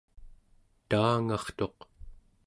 taangartuq 0.89 1.79